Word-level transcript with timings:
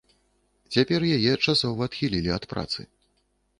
Цяпер 0.75 1.01
яе 1.17 1.33
часова 1.45 1.81
адхілі 1.91 2.19
ад 2.39 2.51
працы. 2.57 2.79